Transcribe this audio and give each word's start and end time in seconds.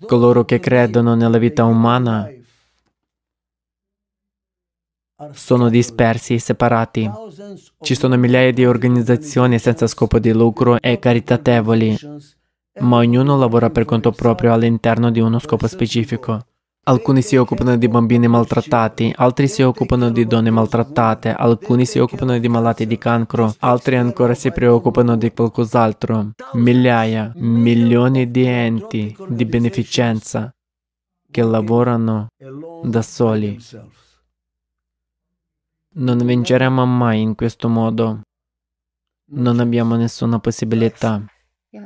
Coloro 0.00 0.44
che 0.44 0.58
credono 0.58 1.14
nella 1.14 1.38
vita 1.38 1.64
umana 1.64 2.28
sono 5.32 5.68
dispersi 5.68 6.34
e 6.34 6.40
separati. 6.40 7.08
Ci 7.80 7.94
sono 7.94 8.16
migliaia 8.16 8.52
di 8.52 8.66
organizzazioni 8.66 9.58
senza 9.58 9.86
scopo 9.86 10.18
di 10.18 10.32
lucro 10.32 10.80
e 10.80 10.98
caritatevoli, 10.98 11.96
ma 12.80 12.96
ognuno 12.96 13.38
lavora 13.38 13.70
per 13.70 13.84
conto 13.84 14.10
proprio 14.10 14.52
all'interno 14.52 15.12
di 15.12 15.20
uno 15.20 15.38
scopo 15.38 15.68
specifico. 15.68 16.44
Alcuni 16.86 17.22
si 17.22 17.36
occupano 17.36 17.78
di 17.78 17.88
bambini 17.88 18.28
maltrattati, 18.28 19.10
altri 19.16 19.48
si 19.48 19.62
occupano 19.62 20.10
di 20.10 20.26
donne 20.26 20.50
maltrattate, 20.50 21.32
alcuni 21.32 21.86
si 21.86 21.98
occupano 21.98 22.38
di 22.38 22.46
malati 22.46 22.86
di 22.86 22.98
cancro, 22.98 23.54
altri 23.60 23.96
ancora 23.96 24.34
si 24.34 24.52
preoccupano 24.52 25.16
di 25.16 25.32
qualcos'altro. 25.32 26.32
Migliaia, 26.52 27.32
milioni 27.36 28.30
di 28.30 28.44
enti 28.44 29.16
di 29.28 29.46
beneficenza 29.46 30.54
che 31.30 31.42
lavorano 31.42 32.26
da 32.82 33.00
soli. 33.00 33.58
Non 35.94 36.18
vinceremo 36.18 36.84
mai 36.84 37.22
in 37.22 37.34
questo 37.34 37.70
modo. 37.70 38.20
Non 39.30 39.58
abbiamo 39.58 39.96
nessuna 39.96 40.38
possibilità. 40.38 41.24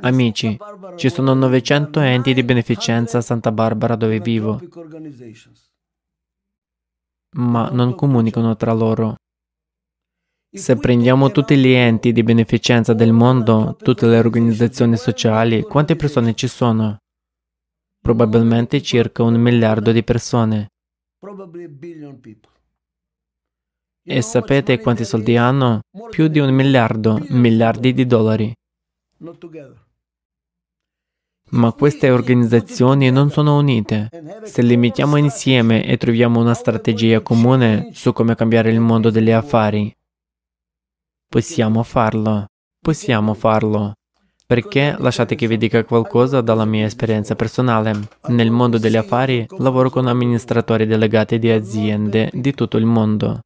Amici, 0.01 0.57
ci 0.97 1.09
sono 1.09 1.33
900 1.33 1.99
enti 2.01 2.33
di 2.33 2.43
beneficenza 2.43 3.17
a 3.17 3.21
Santa 3.21 3.51
Barbara 3.51 3.95
dove 3.95 4.19
vivo, 4.19 4.61
ma 7.37 7.69
non 7.69 7.95
comunicano 7.95 8.55
tra 8.55 8.71
loro. 8.73 9.15
Se 10.51 10.77
prendiamo 10.77 11.31
tutti 11.31 11.55
gli 11.57 11.69
enti 11.69 12.11
di 12.11 12.23
beneficenza 12.23 12.93
del 12.93 13.13
mondo, 13.13 13.75
tutte 13.77 14.07
le 14.07 14.17
organizzazioni 14.17 14.95
sociali, 14.95 15.63
quante 15.63 15.95
persone 15.95 16.33
ci 16.35 16.47
sono? 16.47 16.97
Probabilmente 17.99 18.81
circa 18.81 19.23
un 19.23 19.35
miliardo 19.35 19.91
di 19.91 20.03
persone. 20.03 20.67
E 24.03 24.21
sapete 24.21 24.79
quanti 24.79 25.05
soldi 25.05 25.35
hanno? 25.35 25.81
Più 26.09 26.27
di 26.27 26.39
un 26.39 26.51
miliardo, 26.53 27.23
miliardi 27.29 27.93
di 27.93 28.05
dollari. 28.05 28.53
Ma 31.51 31.71
queste 31.71 32.11
organizzazioni 32.11 33.09
non 33.09 33.31
sono 33.31 33.57
unite. 33.57 34.09
Se 34.43 34.61
le 34.61 34.77
mettiamo 34.77 35.17
insieme 35.17 35.83
e 35.85 35.97
troviamo 35.97 36.39
una 36.39 36.53
strategia 36.53 37.21
comune 37.21 37.89
su 37.93 38.13
come 38.13 38.35
cambiare 38.35 38.69
il 38.71 38.79
mondo 38.79 39.09
degli 39.09 39.31
affari, 39.31 39.91
possiamo 41.27 41.81
farlo. 41.83 42.45
Possiamo 42.79 43.33
farlo. 43.33 43.93
Perché 44.45 44.95
lasciate 44.97 45.35
che 45.35 45.47
vi 45.47 45.57
dica 45.57 45.83
qualcosa 45.83 46.41
dalla 46.41 46.65
mia 46.65 46.85
esperienza 46.85 47.35
personale. 47.35 48.09
Nel 48.27 48.51
mondo 48.51 48.77
degli 48.77 48.95
affari 48.95 49.45
lavoro 49.57 49.89
con 49.89 50.07
amministratori 50.07 50.85
delegati 50.85 51.39
di 51.39 51.49
aziende 51.49 52.29
di 52.33 52.53
tutto 52.53 52.77
il 52.77 52.85
mondo. 52.85 53.41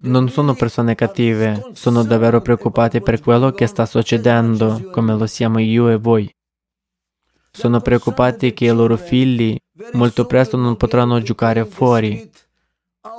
Non 0.00 0.28
sono 0.28 0.54
persone 0.54 0.94
cattive, 0.94 1.70
sono 1.72 2.04
davvero 2.04 2.40
preoccupati 2.40 3.00
per 3.00 3.20
quello 3.20 3.50
che 3.50 3.66
sta 3.66 3.84
succedendo, 3.84 4.90
come 4.92 5.16
lo 5.16 5.26
siamo 5.26 5.58
io 5.58 5.88
e 5.88 5.96
voi. 5.96 6.32
Sono 7.50 7.80
preoccupati 7.80 8.52
che 8.52 8.66
i 8.66 8.72
loro 8.72 8.96
figli 8.96 9.56
molto 9.94 10.24
presto 10.24 10.56
non 10.56 10.76
potranno 10.76 11.20
giocare 11.20 11.64
fuori, 11.64 12.30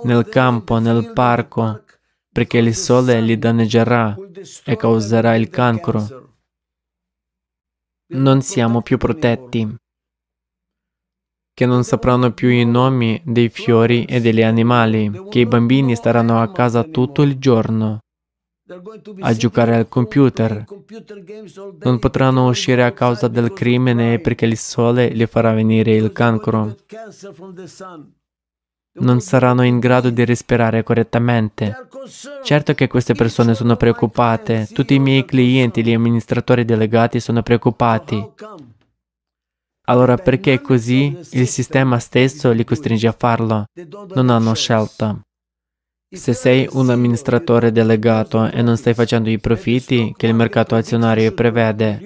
nel 0.04 0.30
campo, 0.30 0.80
nel 0.80 1.12
parco, 1.12 1.84
perché 2.32 2.60
il 2.60 2.74
sole 2.74 3.20
li 3.20 3.38
danneggerà 3.38 4.16
e 4.64 4.78
causerà 4.78 5.36
il 5.36 5.50
cancro. 5.50 6.38
Non 8.14 8.42
siamo 8.42 8.82
più 8.82 8.98
protetti 8.98 9.76
che 11.60 11.66
non 11.66 11.84
sapranno 11.84 12.32
più 12.32 12.48
i 12.48 12.64
nomi 12.64 13.22
dei 13.26 13.50
fiori 13.50 14.06
e 14.06 14.22
degli 14.22 14.42
animali, 14.42 15.12
che 15.30 15.40
i 15.40 15.46
bambini 15.46 15.94
staranno 15.94 16.40
a 16.42 16.54
casa 16.54 16.86
tutto 16.86 17.22
il 17.22 17.38
giorno 17.38 18.00
a 19.20 19.34
giocare 19.34 19.76
al 19.76 19.90
computer. 19.90 20.64
Non 21.82 22.00
potranno 22.00 22.48
uscire 22.48 22.86
a 22.86 22.94
causa 22.94 23.28
del 23.28 23.52
crimine 23.52 24.20
perché 24.20 24.46
il 24.46 24.56
sole 24.56 25.10
li 25.10 25.26
farà 25.26 25.52
venire 25.52 25.94
il 25.96 26.14
cancro. 26.14 26.78
Non 29.02 29.20
saranno 29.20 29.64
in 29.64 29.80
grado 29.80 30.10
di 30.12 30.24
respirare 30.24 30.84
correttamente. 30.84 31.76
Certo 32.42 32.74
che 32.74 32.88
queste 32.88 33.16
persone 33.16 33.54
sono 33.54 33.76
preoccupate, 33.76 34.70
tutti 34.72 34.94
i 34.94 35.00
miei 35.00 35.26
clienti, 35.26 35.84
gli 35.84 35.92
amministratori 35.92 36.64
delegati 36.64 37.20
sono 37.20 37.44
preoccupati. 37.44 38.26
Allora 39.90 40.18
perché 40.18 40.62
così 40.62 41.18
il 41.32 41.48
sistema 41.48 41.98
stesso 41.98 42.52
li 42.52 42.64
costringe 42.64 43.08
a 43.08 43.16
farlo? 43.18 43.66
Non 44.14 44.30
hanno 44.30 44.54
scelta. 44.54 45.20
Se 46.12 46.34
sei 46.34 46.68
un 46.74 46.92
amministratore 46.92 47.72
delegato 47.72 48.46
e 48.52 48.62
non 48.62 48.78
stai 48.78 48.94
facendo 48.94 49.32
i 49.32 49.40
profitti 49.40 50.14
che 50.16 50.28
il 50.28 50.36
mercato 50.36 50.76
azionario 50.76 51.34
prevede, 51.34 52.00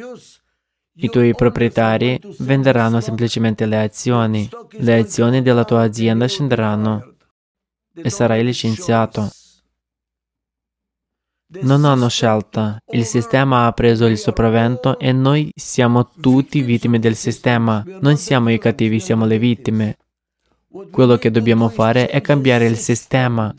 i 0.95 1.09
tuoi 1.09 1.35
proprietari 1.35 2.17
venderanno 2.39 3.01
semplicemente 3.01 3.65
le 3.65 3.81
azioni, 3.81 4.49
le 4.77 4.99
azioni 4.99 5.41
della 5.41 5.65
tua 5.65 5.81
azienda 5.81 6.25
scenderanno 6.25 7.15
e 7.93 8.09
sarai 8.09 8.45
licenziato. 8.45 9.29
Non 11.61 11.85
hanno 11.85 12.09
scelta. 12.09 12.79
Il 12.91 13.05
sistema 13.05 13.65
ha 13.65 13.71
preso 13.73 14.05
il 14.05 14.17
sopravvento 14.17 14.97
e 14.97 15.11
noi 15.11 15.51
siamo 15.55 16.09
tutti 16.09 16.61
vittime 16.61 16.99
del 16.99 17.15
sistema. 17.15 17.83
Non 17.99 18.17
siamo 18.17 18.49
i 18.49 18.57
cattivi, 18.57 18.99
siamo 18.99 19.25
le 19.25 19.37
vittime. 19.37 19.97
Quello 20.91 21.17
che 21.17 21.29
dobbiamo 21.29 21.69
fare 21.69 22.07
è 22.07 22.21
cambiare 22.21 22.65
il 22.65 22.77
sistema. 22.77 23.53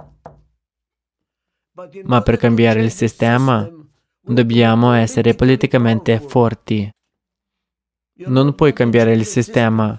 Ma 2.04 2.20
per 2.22 2.36
cambiare 2.36 2.82
il 2.82 2.90
sistema 2.90 3.68
dobbiamo 4.20 4.92
essere 4.92 5.34
politicamente 5.34 6.18
forti. 6.20 6.90
Non 8.26 8.54
puoi 8.54 8.72
cambiare 8.72 9.12
il 9.12 9.24
sistema 9.24 9.98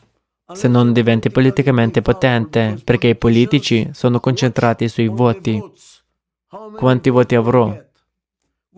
se 0.54 0.68
non 0.68 0.94
diventi 0.94 1.30
politicamente 1.32 2.02
potente, 2.02 2.80
perché 2.84 3.08
i 3.08 3.16
politici 3.16 3.90
sono 3.94 4.20
concentrati 4.20 4.88
sui 4.88 5.08
voti. 5.08 5.62
Quanti 6.76 7.10
voti 7.10 7.36
avrò? 7.36 7.76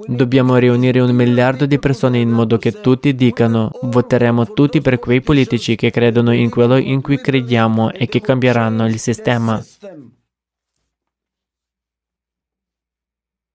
Dobbiamo 0.06 0.58
riunire 0.58 1.00
un 1.00 1.16
miliardo 1.16 1.66
di 1.66 1.80
persone 1.80 2.20
in 2.20 2.30
modo 2.30 2.58
che 2.58 2.82
tutti 2.82 3.16
dicano 3.16 3.72
voteremo 3.82 4.54
tutti 4.54 4.80
per 4.80 5.00
quei 5.00 5.22
politici 5.22 5.76
che 5.76 5.90
credono 5.92 6.34
in 6.34 6.50
quello 6.50 6.78
in 6.78 7.02
cui 7.02 7.20
crediamo 7.20 7.92
e 7.92 8.08
che 8.08 8.22
cambieranno 8.22 8.86
il 8.88 9.00
sistema. 9.00 9.64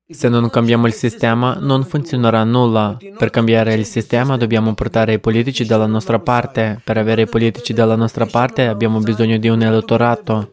Se 0.09 0.28
non 0.28 0.50
cambiamo 0.50 0.87
il 0.87 0.93
sistema, 0.93 1.56
non 1.59 1.84
funzionerà 1.84 2.44
nulla. 2.44 2.99
Per 3.16 3.31
cambiare 3.31 3.75
il 3.75 3.87
sistema 3.87 4.37
dobbiamo 4.37 4.75
portare 4.75 5.15
i 5.15 5.21
politici 5.21 5.65
dalla 5.65 5.87
nostra 5.87 6.19
parte. 6.19 6.81
Per 6.84 6.99
avere 6.99 7.22
i 7.22 7.28
politici 7.28 7.72
dalla 7.72 7.97
nostra 7.97 8.27
parte 8.27 8.66
abbiamo 8.66 8.99
bisogno 8.99 9.39
di 9.39 9.49
un 9.49 9.62
elettorato. 9.62 10.50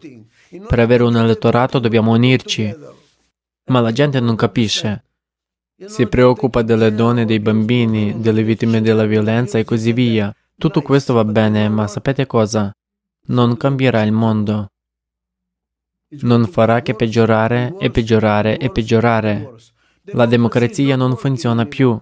Per 0.67 0.79
avere 0.79 1.03
un 1.03 1.17
elettorato 1.17 1.79
dobbiamo 1.79 2.13
unirci. 2.13 2.97
Ma 3.69 3.79
la 3.79 3.91
gente 3.91 4.19
non 4.19 4.35
capisce. 4.35 5.03
Si 5.85 6.07
preoccupa 6.07 6.61
delle 6.61 6.93
donne, 6.93 7.25
dei 7.25 7.39
bambini, 7.39 8.19
delle 8.19 8.43
vittime 8.43 8.81
della 8.81 9.05
violenza 9.05 9.57
e 9.57 9.63
così 9.63 9.93
via. 9.93 10.33
Tutto 10.57 10.81
questo 10.81 11.13
va 11.13 11.23
bene, 11.23 11.69
ma 11.69 11.87
sapete 11.87 12.25
cosa? 12.25 12.71
Non 13.27 13.55
cambierà 13.55 14.01
il 14.01 14.11
mondo. 14.11 14.71
Non 16.21 16.47
farà 16.47 16.81
che 16.81 16.95
peggiorare 16.95 17.75
e 17.79 17.91
peggiorare 17.91 18.57
e 18.57 18.71
peggiorare. 18.71 19.53
La 20.11 20.25
democrazia 20.25 20.95
non 20.95 21.15
funziona 21.15 21.65
più. 21.65 21.97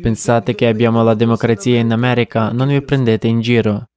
Pensate 0.00 0.54
che 0.54 0.66
abbiamo 0.66 1.02
la 1.02 1.14
democrazia 1.14 1.78
in 1.78 1.92
America? 1.92 2.50
Non 2.50 2.68
vi 2.68 2.82
prendete 2.82 3.26
in 3.26 3.40
giro. 3.40 3.88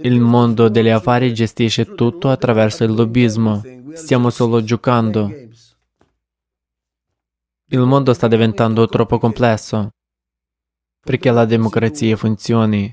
Il 0.00 0.20
mondo 0.20 0.68
degli 0.68 0.90
affari 0.90 1.34
gestisce 1.34 1.94
tutto 1.94 2.28
attraverso 2.28 2.84
il 2.84 2.94
lobbismo. 2.94 3.62
Stiamo 3.94 4.30
solo 4.30 4.62
giocando. 4.62 5.28
Il 7.70 7.80
mondo 7.80 8.12
sta 8.12 8.28
diventando 8.28 8.86
troppo 8.86 9.18
complesso. 9.18 9.90
Perché 11.00 11.32
la 11.32 11.44
democrazia 11.44 12.16
funzioni, 12.16 12.88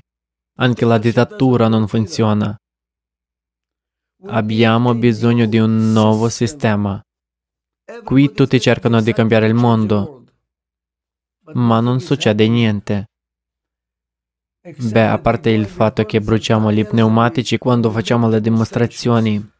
anche 0.58 0.84
la 0.84 0.98
dittatura 0.98 1.68
non 1.68 1.86
funziona. 1.86 2.56
Abbiamo 4.26 4.94
bisogno 4.94 5.46
di 5.46 5.58
un 5.58 5.92
nuovo 5.92 6.28
sistema. 6.28 7.00
Qui 8.02 8.32
tutti 8.32 8.60
cercano 8.60 9.00
di 9.00 9.12
cambiare 9.12 9.46
il 9.46 9.54
mondo, 9.54 10.24
ma 11.52 11.78
non 11.78 12.00
succede 12.00 12.48
niente. 12.48 13.06
Beh, 14.74 15.06
a 15.06 15.18
parte 15.18 15.50
il 15.50 15.66
fatto 15.66 16.04
che 16.04 16.20
bruciamo 16.20 16.72
gli 16.72 16.84
pneumatici 16.84 17.56
quando 17.56 17.90
facciamo 17.90 18.28
le 18.28 18.40
dimostrazioni, 18.40 19.50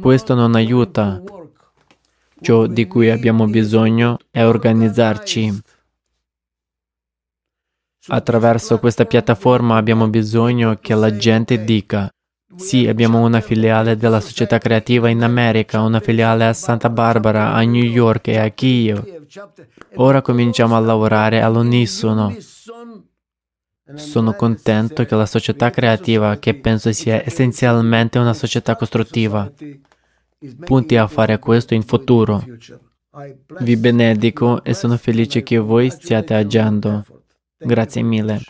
questo 0.00 0.34
non 0.34 0.54
aiuta. 0.54 1.22
Ciò 2.40 2.66
di 2.66 2.86
cui 2.86 3.10
abbiamo 3.10 3.46
bisogno 3.46 4.18
è 4.30 4.44
organizzarci. 4.44 5.62
Attraverso 8.08 8.78
questa 8.78 9.04
piattaforma 9.04 9.76
abbiamo 9.76 10.08
bisogno 10.08 10.78
che 10.80 10.94
la 10.94 11.14
gente 11.16 11.64
dica 11.64 12.10
sì, 12.56 12.86
abbiamo 12.88 13.20
una 13.20 13.40
filiale 13.40 13.96
della 13.96 14.20
società 14.20 14.58
creativa 14.58 15.08
in 15.08 15.22
America, 15.22 15.80
una 15.80 16.00
filiale 16.00 16.46
a 16.46 16.52
Santa 16.52 16.90
Barbara, 16.90 17.52
a 17.52 17.62
New 17.62 17.82
York 17.82 18.28
e 18.28 18.38
a 18.38 18.48
Kiev. 18.50 19.26
Ora 19.94 20.20
cominciamo 20.20 20.76
a 20.76 20.80
lavorare 20.80 21.40
all'unisono. 21.40 22.36
Sono 23.94 24.34
contento 24.34 25.04
che 25.04 25.14
la 25.14 25.26
società 25.26 25.70
creativa, 25.70 26.38
che 26.38 26.54
penso 26.54 26.92
sia 26.92 27.24
essenzialmente 27.24 28.18
una 28.18 28.34
società 28.34 28.76
costruttiva, 28.76 29.50
punti 30.64 30.96
a 30.96 31.06
fare 31.06 31.38
questo 31.38 31.74
in 31.74 31.82
futuro. 31.82 32.44
Vi 33.60 33.76
benedico 33.76 34.62
e 34.62 34.74
sono 34.74 34.96
felice 34.96 35.42
che 35.42 35.58
voi 35.58 35.90
stiate 35.90 36.34
agendo. 36.34 37.04
Grazie 37.56 38.02
mille. 38.02 38.40